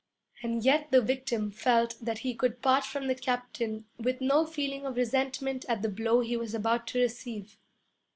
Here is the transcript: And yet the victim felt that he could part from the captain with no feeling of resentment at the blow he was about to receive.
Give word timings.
And 0.41 0.65
yet 0.65 0.89
the 0.89 0.99
victim 1.03 1.51
felt 1.51 1.93
that 2.01 2.17
he 2.25 2.33
could 2.33 2.63
part 2.63 2.83
from 2.85 3.05
the 3.05 3.13
captain 3.13 3.85
with 3.99 4.19
no 4.19 4.47
feeling 4.47 4.83
of 4.83 4.95
resentment 4.97 5.63
at 5.69 5.83
the 5.83 5.89
blow 5.89 6.21
he 6.21 6.35
was 6.35 6.55
about 6.55 6.87
to 6.87 6.99
receive. 6.99 7.55